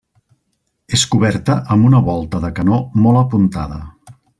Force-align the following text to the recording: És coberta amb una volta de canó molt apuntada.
És 0.99 1.03
coberta 1.11 1.59
amb 1.75 1.91
una 1.91 2.01
volta 2.11 2.43
de 2.49 2.53
canó 2.61 2.83
molt 3.05 3.25
apuntada. 3.25 3.83